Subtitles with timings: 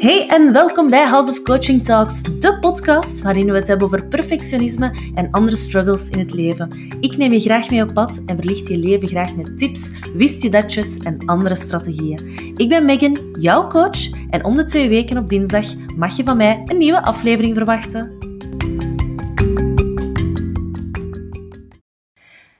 [0.00, 4.06] Hey en welkom bij House of Coaching Talks, de podcast waarin we het hebben over
[4.06, 6.88] perfectionisme en andere struggles in het leven.
[7.00, 10.42] Ik neem je graag mee op pad en verlicht je leven graag met tips, wist
[10.42, 12.54] je datjes en andere strategieën.
[12.56, 15.66] Ik ben Megan, jouw coach, en om de twee weken op dinsdag
[15.96, 18.18] mag je van mij een nieuwe aflevering verwachten.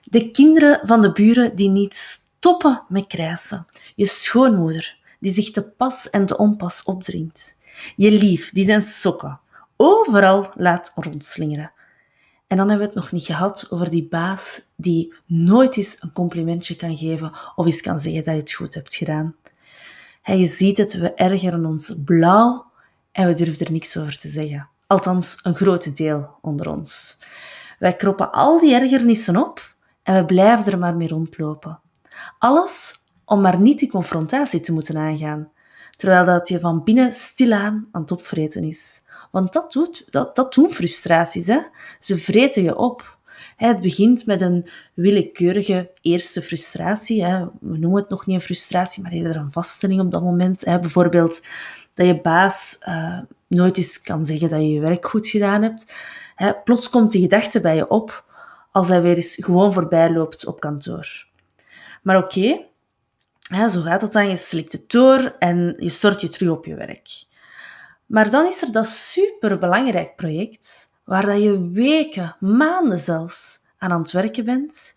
[0.03, 3.65] De kinderen van de buren die niet stoppen met krijsen.
[3.95, 7.57] Je schoonmoeder die zich te pas en te onpas opdringt.
[7.95, 9.39] Je lief die zijn sokken
[9.75, 11.71] overal laat rondslingeren.
[12.47, 16.11] En dan hebben we het nog niet gehad over die baas die nooit eens een
[16.11, 19.35] complimentje kan geven of eens kan zeggen dat je het goed hebt gedaan.
[20.21, 22.71] Hey, je ziet het, we ergeren ons blauw
[23.11, 24.69] en we durven er niks over te zeggen.
[24.87, 27.19] Althans, een groot deel onder ons.
[27.79, 31.79] Wij kroppen al die ergernissen op en we blijven er maar mee rondlopen.
[32.39, 33.00] Alles
[33.31, 35.51] om maar niet die confrontatie te moeten aangaan,
[35.95, 39.01] terwijl dat je van binnen stilaan aan het opvreten is.
[39.31, 41.47] Want dat, doet, dat, dat doen frustraties.
[41.47, 41.59] Hè?
[41.99, 43.17] Ze vreten je op.
[43.55, 47.23] Het begint met een willekeurige eerste frustratie.
[47.25, 47.45] Hè.
[47.59, 50.65] We noemen het nog niet een frustratie, maar eerder een vaststelling op dat moment.
[50.65, 50.79] Hè.
[50.79, 51.45] Bijvoorbeeld
[51.93, 55.95] dat je baas uh, nooit eens kan zeggen dat je je werk goed gedaan hebt.
[56.35, 56.53] Hè.
[56.53, 58.25] Plots komt die gedachte bij je op
[58.71, 61.25] als hij weer eens gewoon voorbij loopt op kantoor.
[62.01, 62.69] Maar oké,
[63.69, 64.29] zo gaat het dan.
[64.29, 67.09] Je slikt het door en je stort je terug op je werk.
[68.05, 74.01] Maar dan is er dat superbelangrijk project waar dat je weken, maanden zelfs aan aan
[74.01, 74.93] het werken bent.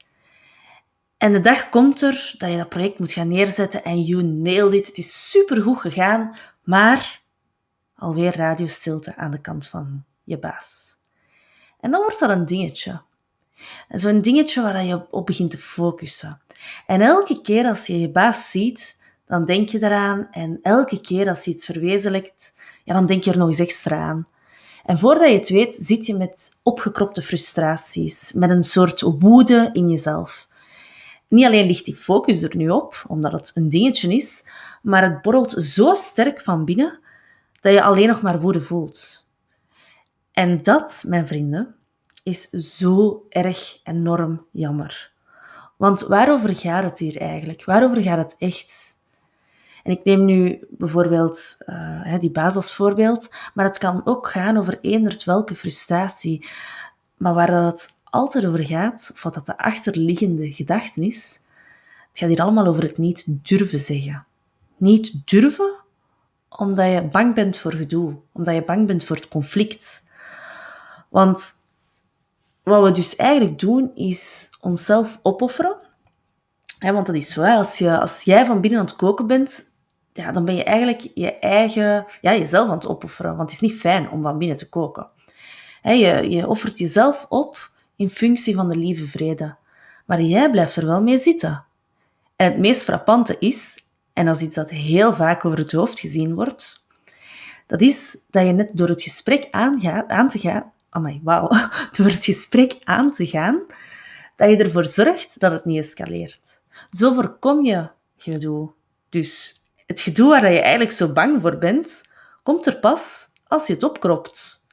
[1.17, 4.75] En de dag komt er dat je dat project moet gaan neerzetten en you nailed
[4.75, 4.87] it.
[4.87, 7.23] Het is supergoed gegaan, maar
[7.97, 10.97] alweer radiostilte aan de kant van je baas.
[11.81, 13.01] En dan wordt dat een dingetje.
[13.89, 16.41] Zo'n dingetje waar je op begint te focussen.
[16.87, 20.29] En elke keer als je je baas ziet, dan denk je eraan.
[20.31, 24.03] En elke keer als je iets verwezenlijkt, ja, dan denk je er nog eens extra
[24.03, 24.27] aan.
[24.85, 29.91] En voordat je het weet, zit je met opgekropte frustraties, met een soort woede in
[29.91, 30.49] jezelf.
[31.29, 34.49] Niet alleen ligt die focus er nu op, omdat het een dingetje is,
[34.83, 36.99] maar het borrelt zo sterk van binnen
[37.61, 39.29] dat je alleen nog maar woede voelt.
[40.33, 41.75] En dat, mijn vrienden,
[42.23, 45.14] is zo erg enorm jammer.
[45.77, 47.65] Want waarover gaat het hier eigenlijk?
[47.65, 48.93] Waarover gaat het echt?
[49.83, 54.57] En ik neem nu bijvoorbeeld uh, die baas als voorbeeld, maar het kan ook gaan
[54.57, 56.47] over eenderd welke frustratie.
[57.17, 61.41] Maar waar dat het altijd over gaat, of wat dat de achterliggende gedachte is,
[62.09, 64.27] het gaat hier allemaal over het niet durven zeggen.
[64.77, 65.83] Niet durven
[66.49, 70.11] omdat je bang bent voor gedoe, omdat je bang bent voor het conflict.
[71.09, 71.53] Want
[72.65, 75.77] wat we dus eigenlijk doen, is onszelf opofferen.
[76.79, 79.65] want dat is zo, als, je, als jij van binnen aan het koken bent,
[80.13, 83.37] ja, dan ben je eigenlijk je eigen, ja, jezelf aan het opofferen.
[83.37, 85.09] Want het is niet fijn om van binnen te koken.
[85.83, 89.57] je, je offert jezelf op in functie van de lieve vrede.
[90.07, 91.65] Maar jij blijft er wel mee zitten.
[92.37, 96.01] En het meest frappante is, en dat is iets dat heel vaak over het hoofd
[96.01, 96.87] gezien wordt,
[97.67, 101.49] dat is dat je net door het gesprek aan te gaan, amai, wauw,
[101.93, 103.63] door het gesprek aan te gaan,
[104.37, 106.63] dat je ervoor zorgt dat het niet escaleert.
[106.91, 108.71] Zo voorkom je gedoe.
[109.09, 112.13] Dus het gedoe waar je eigenlijk zo bang voor bent,
[112.43, 114.67] komt er pas als je het opkropt.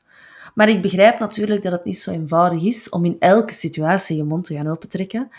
[0.53, 4.23] Maar ik begrijp natuurlijk dat het niet zo eenvoudig is om in elke situatie je
[4.23, 5.29] mond te gaan opentrekken.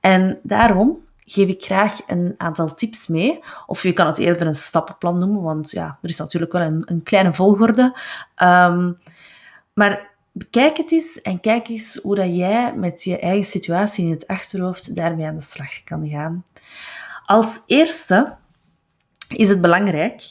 [0.00, 3.40] En daarom geef ik graag een aantal tips mee.
[3.66, 6.82] Of je kan het eerder een stappenplan noemen, want ja, er is natuurlijk wel een,
[6.86, 7.98] een kleine volgorde.
[8.42, 8.98] Um,
[9.72, 14.10] maar bekijk het eens en kijk eens hoe dat jij met je eigen situatie in
[14.10, 16.44] het achterhoofd daarmee aan de slag kan gaan.
[17.24, 18.36] Als eerste
[19.28, 20.22] is het belangrijk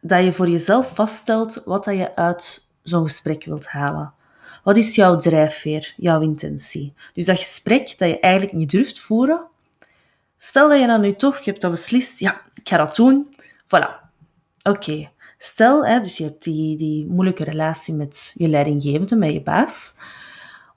[0.00, 4.14] dat je voor jezelf vaststelt wat dat je uit zo'n gesprek wilt halen.
[4.62, 6.94] Wat is jouw drijfveer, jouw intentie?
[7.14, 9.46] Dus dat gesprek dat je eigenlijk niet durft voeren,
[10.36, 13.36] stel dat je dan nu toch, je hebt dat beslist, ja, ik ga dat doen,
[13.64, 14.04] voilà.
[14.62, 19.98] Oké, Stel, hè, dus je hebt die, moeilijke relatie met je leidinggevende, met je baas.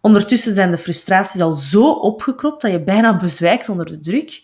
[0.01, 4.41] Ondertussen zijn de frustraties al zo opgekropt dat je bijna bezwijkt onder de druk.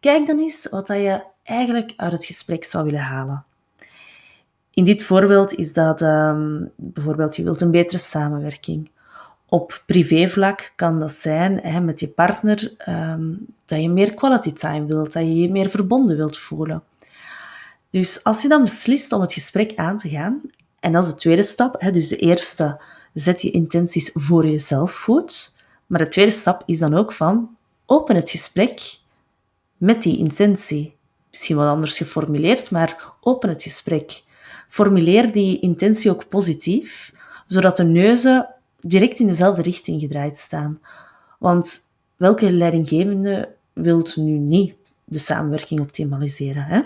[0.00, 3.44] Kijk dan eens wat je eigenlijk uit het gesprek zou willen halen.
[4.70, 8.90] In dit voorbeeld is dat um, bijvoorbeeld je wilt een betere samenwerking.
[9.48, 14.86] Op privévlak kan dat zijn hè, met je partner um, dat je meer quality time
[14.86, 16.82] wilt, dat je je meer verbonden wilt voelen.
[17.94, 20.40] Dus als je dan beslist om het gesprek aan te gaan,
[20.80, 22.80] en dat is de tweede stap, hè, dus de eerste,
[23.12, 25.54] zet je intenties voor jezelf goed.
[25.86, 27.56] Maar de tweede stap is dan ook van,
[27.86, 28.98] open het gesprek
[29.76, 30.96] met die intentie.
[31.30, 34.22] Misschien wat anders geformuleerd, maar open het gesprek.
[34.68, 37.12] formuleer die intentie ook positief,
[37.46, 38.48] zodat de neuzen
[38.80, 40.80] direct in dezelfde richting gedraaid staan.
[41.38, 41.80] Want
[42.16, 44.74] welke leidinggevende wilt nu niet
[45.04, 46.64] de samenwerking optimaliseren?
[46.64, 46.80] Hè?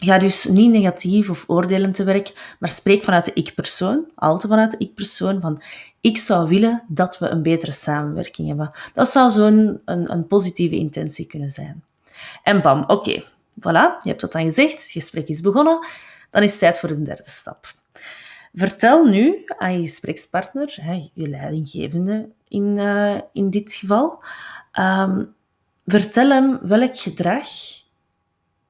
[0.00, 4.70] Ga dus niet negatief of oordelend te werk, maar spreek vanuit de ik-persoon, altijd vanuit
[4.70, 5.62] de ik-persoon, van
[6.00, 8.70] ik zou willen dat we een betere samenwerking hebben.
[8.94, 11.84] Dat zou zo'n een, een, positieve intentie kunnen zijn.
[12.42, 13.22] En bam, oké,
[13.60, 15.86] voilà, je hebt dat dan gezegd, het gesprek is begonnen,
[16.30, 17.74] dan is het tijd voor de derde stap.
[18.54, 20.78] Vertel nu aan je gesprekspartner,
[21.14, 24.22] je leidinggevende in, uh, in dit geval,
[24.78, 25.34] um,
[25.86, 27.46] vertel hem welk gedrag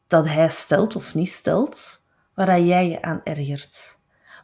[0.09, 3.97] dat hij stelt of niet stelt, waar jij je aan ergert.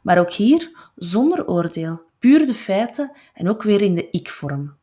[0.02, 4.76] Maar ook hier zonder oordeel, puur de feiten en ook weer in de ik-vorm.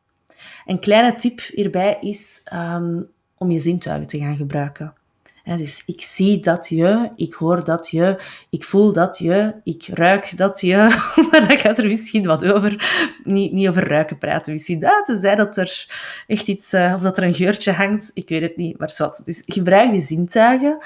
[0.66, 4.94] Een kleine tip hierbij is um, om je zintuigen te gaan gebruiken.
[5.44, 10.36] Dus ik zie dat je, ik hoor dat je, ik voel dat je, ik ruik
[10.36, 10.76] dat je.
[11.30, 12.84] maar dat gaat er misschien wat over.
[13.24, 14.80] Niet, niet over ruiken praten misschien.
[14.80, 15.86] Ja, tenzij dat er
[16.26, 19.22] echt iets, uh, of dat er een geurtje hangt, ik weet het niet, maar wat.
[19.24, 20.78] Dus gebruik die zintuigen,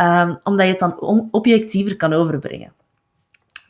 [0.00, 2.72] um, omdat je het dan objectiever kan overbrengen.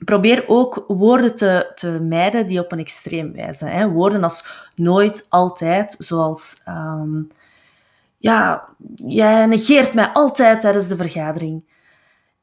[0.04, 3.68] Probeer ook woorden te, te mijden die op een extreem wijzen.
[3.68, 3.88] Hè.
[3.88, 6.62] Woorden als nooit, altijd, zoals...
[6.68, 7.30] Um,
[8.22, 11.62] ja, jij negeert mij altijd tijdens de vergadering.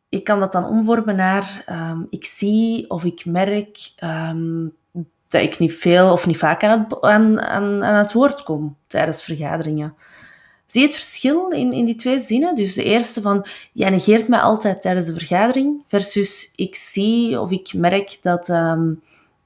[0.09, 4.75] Ik kan dat dan omvormen naar um, ik zie of ik merk um,
[5.27, 8.75] dat ik niet veel of niet vaak aan het, aan, aan, aan het woord kom
[8.87, 9.95] tijdens vergaderingen.
[10.65, 12.55] Zie je het verschil in, in die twee zinnen?
[12.55, 17.51] Dus de eerste van, jij negeert mij altijd tijdens de vergadering, versus ik zie of
[17.51, 19.01] ik merk dat, um,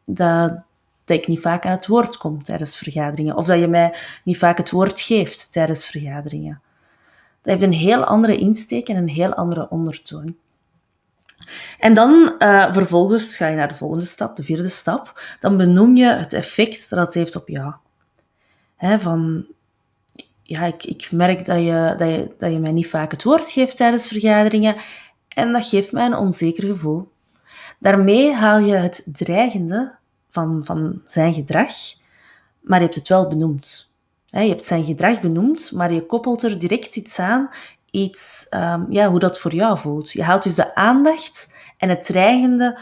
[0.05, 0.53] dat,
[1.05, 3.35] dat ik niet vaak aan het woord kom tijdens vergaderingen.
[3.35, 6.61] Of dat je mij niet vaak het woord geeft tijdens vergaderingen.
[7.41, 10.35] Dat heeft een heel andere insteek en een heel andere ondertoon.
[11.79, 15.21] En dan uh, vervolgens ga je naar de volgende stap, de vierde stap.
[15.39, 17.73] Dan benoem je het effect dat het heeft op jou.
[18.79, 19.45] Van,
[20.43, 23.49] ja, ik, ik merk dat je, dat, je, dat je mij niet vaak het woord
[23.49, 24.75] geeft tijdens vergaderingen
[25.27, 27.11] en dat geeft mij een onzeker gevoel.
[27.79, 29.95] Daarmee haal je het dreigende
[30.33, 31.71] van, van zijn gedrag,
[32.61, 33.91] maar je hebt het wel benoemd.
[34.25, 37.49] Je hebt zijn gedrag benoemd, maar je koppelt er direct iets aan,
[37.91, 40.11] iets, um, ja, hoe dat voor jou voelt.
[40.11, 42.79] Je haalt dus de aandacht en het dreigende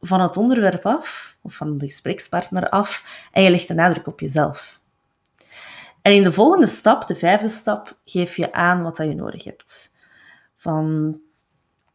[0.00, 4.20] van het onderwerp af, of van de gesprekspartner af, en je legt de nadruk op
[4.20, 4.80] jezelf.
[6.02, 9.44] En in de volgende stap, de vijfde stap, geef je aan wat dat je nodig
[9.44, 9.96] hebt.
[10.56, 11.16] Van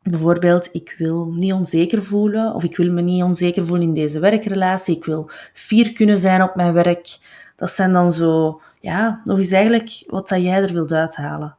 [0.09, 4.19] bijvoorbeeld, ik wil niet onzeker voelen, of ik wil me niet onzeker voelen in deze
[4.19, 7.18] werkrelatie, ik wil fier kunnen zijn op mijn werk.
[7.56, 11.56] Dat zijn dan zo, ja, nog eens eigenlijk wat dat jij er wilt uithalen.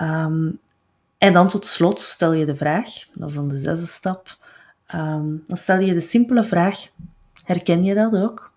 [0.00, 0.58] Um,
[1.18, 4.38] en dan tot slot stel je de vraag, dat is dan de zesde stap,
[4.94, 6.86] um, dan stel je de simpele vraag,
[7.44, 8.52] herken je dat ook?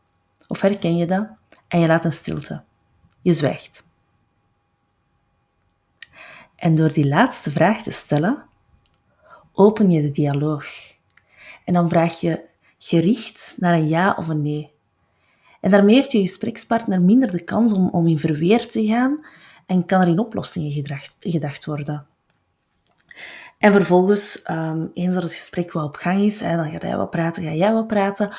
[0.48, 1.28] Of herken je dat?
[1.68, 2.62] En je laat een stilte.
[3.22, 3.88] Je zwijgt.
[6.56, 8.44] En door die laatste vraag te stellen,
[9.60, 10.66] open je de dialoog.
[11.66, 12.42] En dan vraag je
[12.78, 14.72] gericht naar een ja of een nee.
[15.62, 19.26] En daarmee heeft je gesprekspartner minder de kans om, om in verweer te gaan
[19.66, 20.72] en kan er in oplossingen
[21.20, 22.06] gedacht, worden.
[23.58, 27.10] En vervolgens, um, eens dat het gesprek wel op gang is, dan ga jij wat
[27.10, 28.32] praten, ga jij wat praten.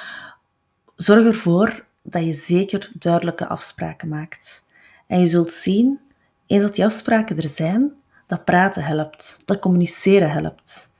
[0.96, 4.66] Zorg ervoor dat je zeker duidelijke afspraken maakt.
[5.06, 6.00] En je zult zien,
[6.46, 7.92] eens dat die afspraken er zijn,
[8.26, 10.98] dat praten helpt, dat communiceren helpt.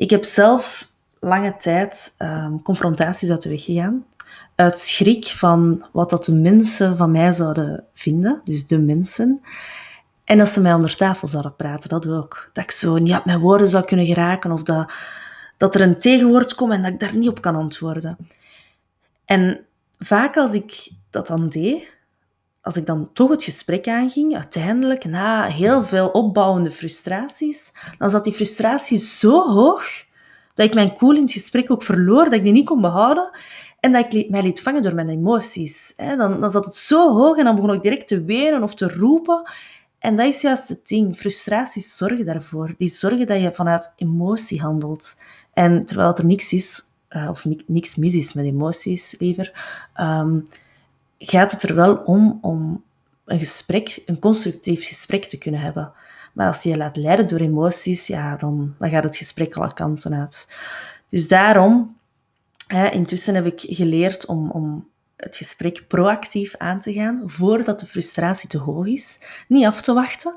[0.00, 4.06] Ik heb zelf lange tijd um, confrontaties uit de weg gegaan,
[4.54, 9.40] uit schrik van wat dat de mensen van mij zouden vinden, dus de mensen.
[10.24, 12.50] En dat ze mij onder tafel zouden praten, dat ook.
[12.52, 14.92] Dat ik zo niet op mijn woorden zou kunnen geraken of dat,
[15.56, 18.16] dat er een tegenwoord komt en dat ik daar niet op kan antwoorden.
[19.24, 19.60] En
[19.98, 21.92] vaak als ik dat dan deed,
[22.62, 28.24] als ik dan toch het gesprek aanging, uiteindelijk, na heel veel opbouwende frustraties, dan zat
[28.24, 29.84] die frustratie zo hoog
[30.54, 33.30] dat ik mijn cool in het gesprek ook verloor, dat ik die niet kon behouden
[33.80, 35.94] en dat ik mij liet vangen door mijn emoties.
[35.96, 38.88] Dan, dan zat het zo hoog en dan begon ik direct te wenen of te
[38.88, 39.50] roepen.
[39.98, 41.16] En dat is juist het ding.
[41.16, 42.74] Frustraties zorgen daarvoor.
[42.78, 45.20] Die zorgen dat je vanuit emotie handelt.
[45.52, 49.52] En terwijl er niks is, eh, of niks mis is met emoties, liever,
[49.94, 50.38] ehm,
[51.20, 52.82] gaat het er wel om om
[53.24, 55.92] een gesprek, een constructief gesprek te kunnen hebben.
[56.32, 59.74] Maar als je je laat leiden door emoties, ja, dan, dan gaat het gesprek alle
[59.74, 60.52] kanten uit.
[61.08, 61.96] Dus daarom,
[62.66, 67.86] hè, intussen heb ik geleerd om, om het gesprek proactief aan te gaan, voordat de
[67.86, 69.20] frustratie te hoog is.
[69.48, 70.36] Niet af te wachten,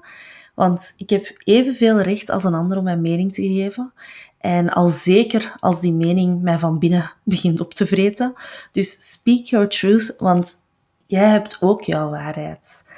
[0.53, 3.93] want ik heb evenveel recht als een ander om mijn mening te geven.
[4.37, 8.33] En al zeker als die mening mij van binnen begint op te vreten.
[8.71, 10.62] Dus speak your truth, want
[11.05, 12.89] jij hebt ook jouw waarheid.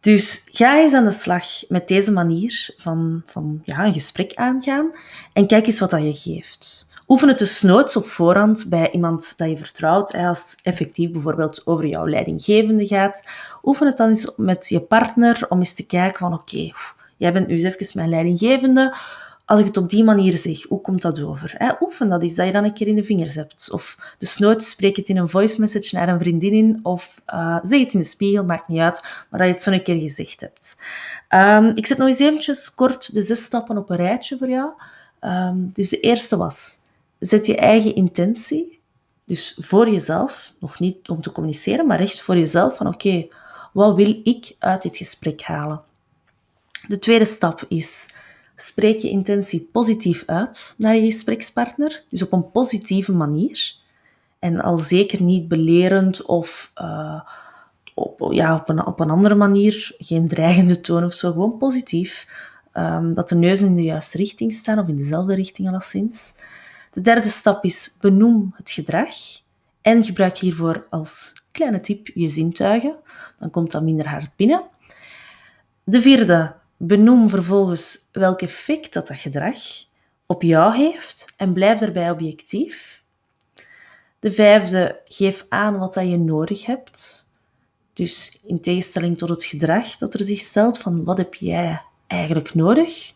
[0.00, 4.90] Dus ga eens aan de slag met deze manier van, van ja, een gesprek aangaan
[5.32, 6.88] en kijk eens wat dat je geeft.
[7.08, 10.14] Oefen het dus nooit op voorhand bij iemand dat je vertrouwt.
[10.14, 13.28] Als het effectief bijvoorbeeld over jouw leidinggevende gaat,
[13.62, 16.70] oefen het dan eens met je partner om eens te kijken van oké,
[17.16, 18.96] jij bent nu eens even mijn leidinggevende
[19.46, 21.54] als ik het op die manier zeg, hoe komt dat over?
[21.56, 21.70] Hè?
[21.80, 23.70] Oefen dat is dat je dan een keer in de vingers hebt.
[23.70, 23.96] Of
[24.38, 27.92] nooit spreek het in een voice message naar een vriendin in, of uh, zeg het
[27.92, 30.80] in de spiegel, maakt niet uit, maar dat je het zo een keer gezegd hebt.
[31.28, 34.70] Um, ik zet nog eens eventjes kort de zes stappen op een rijtje voor jou.
[35.20, 36.74] Um, dus de eerste was,
[37.18, 38.80] zet je eigen intentie.
[39.24, 43.26] Dus voor jezelf, nog niet om te communiceren, maar echt voor jezelf, van oké,
[43.72, 45.82] wat wil ik uit dit gesprek halen?
[46.88, 48.08] De tweede stap is
[48.56, 53.74] Spreek je intentie positief uit naar je gesprekspartner, dus op een positieve manier.
[54.38, 57.20] En al zeker niet belerend of uh,
[57.94, 62.28] op, ja, op, een, op een andere manier, geen dreigende toon of zo, gewoon positief.
[62.74, 66.34] Um, dat de neuzen in de juiste richting staan of in dezelfde richting alleszins.
[66.92, 69.14] De derde stap is benoem het gedrag
[69.82, 72.96] en gebruik hiervoor als kleine tip je zintuigen.
[73.38, 74.62] Dan komt dat minder hard binnen.
[75.84, 79.58] De vierde, Benoem vervolgens welk effect dat, dat gedrag
[80.26, 83.02] op jou heeft en blijf daarbij objectief.
[84.18, 87.28] De vijfde, geef aan wat dat je nodig hebt.
[87.92, 92.54] Dus in tegenstelling tot het gedrag dat er zich stelt, van wat heb jij eigenlijk
[92.54, 93.12] nodig?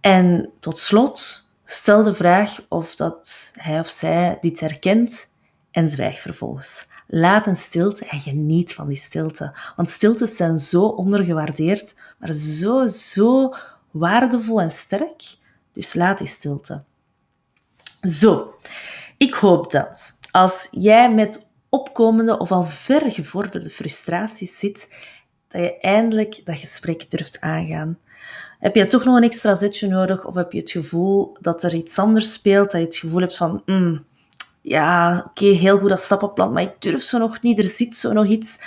[0.00, 5.34] En tot slot, stel de vraag of dat hij of zij dit herkent
[5.70, 6.86] en zwijg vervolgens.
[7.10, 9.56] Laat een stilte en geniet van die stilte.
[9.76, 13.54] Want stiltes zijn zo ondergewaardeerd, maar zo, zo
[13.90, 15.22] waardevol en sterk.
[15.72, 16.82] Dus laat die stilte.
[18.00, 18.54] Zo,
[19.16, 24.94] ik hoop dat als jij met opkomende of al ver gevorderde frustraties zit,
[25.48, 27.98] dat je eindelijk dat gesprek durft aangaan.
[28.58, 31.74] Heb je toch nog een extra zetje nodig of heb je het gevoel dat er
[31.74, 34.04] iets anders speelt, dat je het gevoel hebt van mm,
[34.68, 38.12] ja, oké, heel goed dat stappenplan, maar ik durf zo nog niet, er zit zo
[38.12, 38.58] nog iets.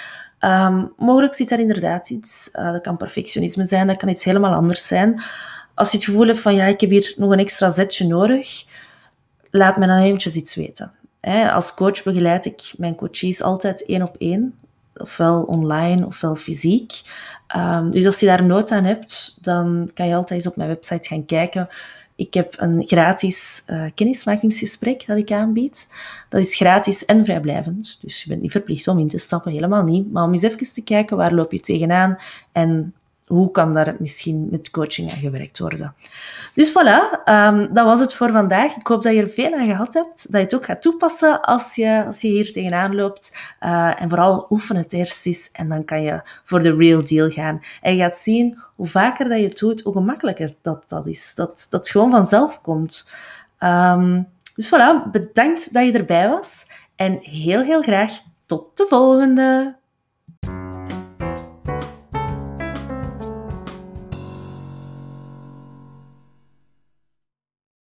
[0.98, 2.50] Mogelijk zit daar inderdaad iets.
[2.54, 5.22] Uh, dat kan perfectionisme zijn, dat kan iets helemaal anders zijn.
[5.76, 8.66] Als je het gevoel hebt van, ja, ik heb hier nog een extra zetje nodig,
[9.52, 10.94] laat me dan eventjes iets weten.
[11.54, 14.60] als coach begeleid ik mijn coaches altijd één op één,
[14.96, 17.02] ofwel online ofwel fysiek.
[17.56, 20.70] Um, dus als je daar nood aan hebt, dan kan je altijd eens op mijn
[20.70, 21.70] website gaan kijken
[22.22, 25.94] ik heb een gratis uh, kennismakingsgesprek dat ik aanbied.
[26.30, 27.98] Dat is gratis en vrijblijvend.
[28.02, 30.12] Dus je bent niet verplicht om in te stappen, helemaal niet.
[30.12, 32.18] Maar om eens even te kijken waar loop je tegenaan
[32.52, 32.94] en
[33.32, 35.94] hoe kan daar misschien met coaching aan gewerkt worden.
[36.54, 38.76] Dus voilà, um, dat was het voor vandaag.
[38.76, 41.42] Ik hoop dat je er veel aan gehad hebt, dat je het ook gaat toepassen
[41.42, 43.38] als je, als je hier tegenaan loopt.
[43.62, 47.30] Uh, en vooral oefen het eerst eens en dan kan je voor de real deal
[47.30, 47.62] gaan.
[47.82, 51.36] En je gaat zien hoe vaker dat je het doet, hoe gemakkelijker dat, dat is.
[51.36, 53.14] Dat dat gewoon vanzelf komt.
[53.60, 58.12] Um, dus voilà, bedankt dat je erbij was en heel heel graag
[58.46, 59.80] tot de volgende.